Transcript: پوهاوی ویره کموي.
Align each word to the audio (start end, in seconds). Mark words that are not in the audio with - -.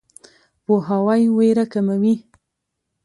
پوهاوی 0.65 1.23
ویره 1.37 1.65
کموي. 1.73 2.15